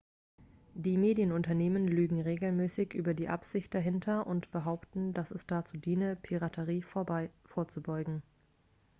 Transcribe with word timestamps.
"die 0.73 0.97
medienunternehmen 0.97 1.87
lügen 1.87 2.19
regelmäßig 2.21 2.95
über 2.95 3.13
die 3.13 3.27
absicht 3.29 3.71
dahinter 3.75 4.25
und 4.25 4.49
behaupten 4.49 5.13
dass 5.13 5.29
es 5.29 5.45
dazu 5.45 5.77
diene 5.77 6.15
"piraterie 6.15 6.81
vorzubeugen"". 7.43 8.23